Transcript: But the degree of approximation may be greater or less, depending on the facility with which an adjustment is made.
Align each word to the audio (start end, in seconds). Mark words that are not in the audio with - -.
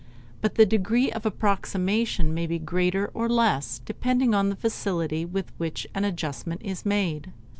But 0.41 0.55
the 0.55 0.65
degree 0.65 1.11
of 1.11 1.27
approximation 1.27 2.33
may 2.33 2.47
be 2.47 2.57
greater 2.57 3.11
or 3.13 3.29
less, 3.29 3.77
depending 3.77 4.33
on 4.33 4.49
the 4.49 4.55
facility 4.55 5.25
with 5.25 5.51
which 5.59 5.85
an 5.93 6.05
adjustment 6.05 6.63
is 6.63 6.83
made. 6.87 7.31